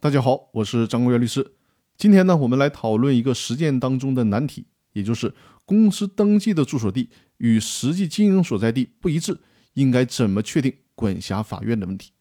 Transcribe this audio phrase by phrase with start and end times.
[0.00, 1.54] 大家好，我是张国元律师。
[1.96, 9.40] 今天呢，我们来讨论一个实践当中的难题，也就是公司登记的住所地与实际经营所在地不一致，
[9.74, 12.12] 应该怎么确定管辖法院的问题。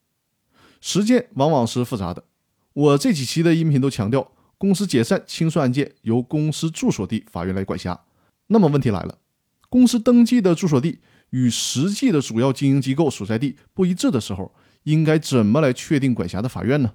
[0.82, 2.24] 实践往往是复杂的。
[2.74, 8.06] 我这几期的音频都强调，公司解散清算案件由公司住所地法院来管辖。
[8.48, 9.20] 那么问题来了，
[9.70, 16.94] 公司登记的住所地与实际的主要经营机构所在地不一致的时候，应该怎么来确定管辖的法院呢？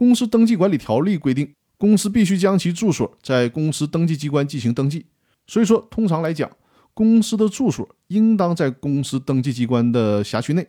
[0.00, 5.04] 公司登记管理条例规定，公司必须将其住所在公司登记机关进行登记。
[5.46, 6.50] 所以说，通常来讲，
[6.94, 10.66] 公司的住所应当在公司登记机关的辖区内。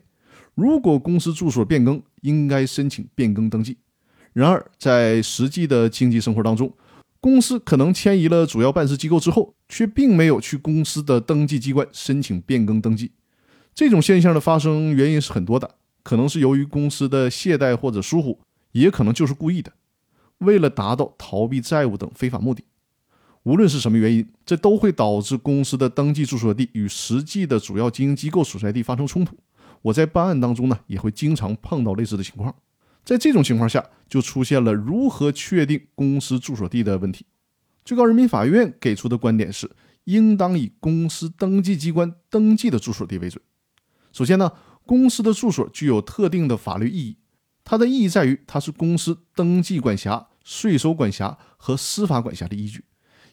[0.53, 3.77] 如果公司住所变更，应该申请变更登记。
[4.33, 6.69] 然而，在实际的经济生活当中，
[7.21, 13.11] 公司可能迁移了主要办事机构之后，却并没有去公司的登记机关申请变更登记。
[13.73, 18.37] 这种现象的发生原因是很多的，可能是由于公司的懈怠或者疏忽。
[18.71, 19.73] 也可能就是故意的，
[20.39, 22.63] 为了达到逃避债务等非法目的。
[23.43, 29.35] 无论是什么原因，这都会导致公司的登记住所地与实际的主要经营机构所在地发生冲突。
[29.81, 32.53] 我在办案当中呢，也会经常碰到类似的情况。
[33.03, 37.25] 在这种情况下，就出现了如何确定公司住所地的问题。
[37.83, 39.71] 最高人民法院给出的观点是，
[40.03, 43.43] 应当以公司登记机关登记的住所地为准。
[44.13, 44.51] 首先呢，
[44.85, 47.17] 公司的住所具有特定的法律意义。
[47.71, 52.83] 它的意义在于，它是公司登记管辖、税收管辖和司法管辖的依据，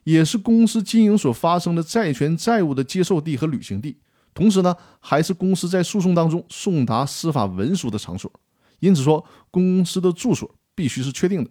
[0.04, 3.96] 也是公司经营所发生的债权债务的接受地和履行地。
[4.32, 8.32] 同时呢，还是公司在诉讼当中送达司法文书的场所。
[8.78, 11.50] 因此说，公司的住所必须是确定的。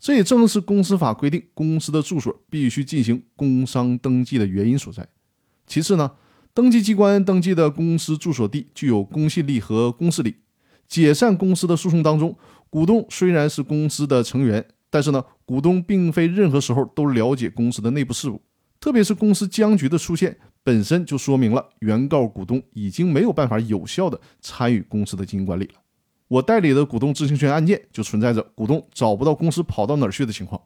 [0.00, 5.06] 这也正是公司法规定公司的住所必须进行工商登记的原因所在。
[5.66, 6.12] 其次呢，
[6.54, 10.36] 登记机关登记的公司住所地具有公信力和公示力。
[10.88, 12.36] 解散公司的诉讼当中，
[12.70, 18.40] 股东虽然是公司的成员，但是呢，股东并非任何时候都了解公司的内部事务。
[18.80, 25.74] 特别是公司僵局的出现，本身就说明了原告股东已经没有办法有效的参与公司的经营管理了。
[26.28, 30.60] 我代理的股东知情权案件就存在着股东找不到公司跑到哪儿去的情况。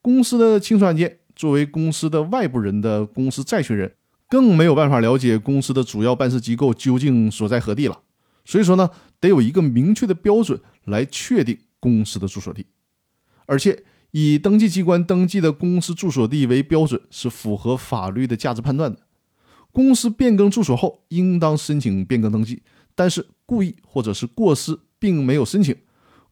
[0.00, 3.94] 公司的清算案件，作为公司的外部人的公司债权人，
[4.28, 8.00] 更没有办法了解公司的主要办事机构究竟所在何地了。
[8.44, 8.90] 所以说呢。
[9.22, 12.66] 得有一个明确的标准来确定公司的住所地，
[13.46, 18.98] 而且以登记机关登记的公司住所地为标准是符合法律的价值判断的。
[19.70, 22.64] 公司变更住所后，应当申请变更登记，
[22.96, 25.76] 但是故意或者是过失并没有申请，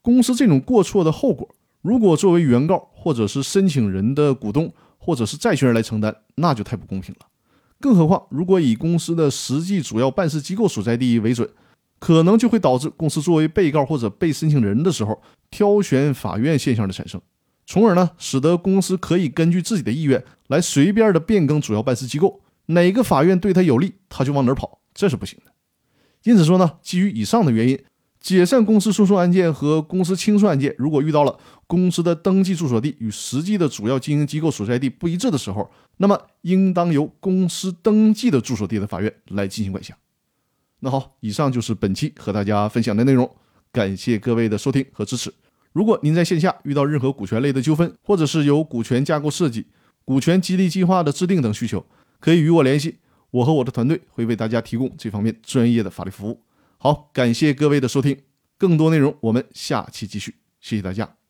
[0.01, 7.27] 公司这种过错的后果，如果作为原告或者是申请人的股东或者是债权人来承担，那就太不公平了。
[7.79, 11.49] 更何况，如果以公司的实际主要办事机构所在地为准。
[12.01, 17.21] 可能就会导致公司作为被告或者被申请人的时候挑选法院现象的产生，
[17.67, 25.51] 从而呢使得公司可以根据自己的意愿来随便的变更主要办事机构，哪个法院对他有利，他就往哪儿跑，这是不行的。
[26.23, 27.79] 因此说呢，基于以上的原因，
[28.19, 39.95] 解散公司诉讼案件和公司清算案件，如果遇到了公司的登记住所地与实际的主要经营机构所在地不一致的时候，那么应当由公司登记的住所地的法院来进行管辖。
[40.83, 43.29] 那好，以上就是本期和大家分享的内容，
[43.71, 45.31] 感谢各位的收听和支持。
[45.73, 49.67] 如果您在线下遇到任何股权类的纠纷，或者是有股权架构设计、
[50.03, 51.85] 股权激励计划的制定等需求，
[52.19, 52.97] 可以与我联系，
[53.29, 56.41] 我和我的团队会为大家提供这方面专业的法律服务。
[56.79, 58.17] 好，感谢各位的收听，
[58.57, 61.20] 更多内容我们下期继续，谢谢大家。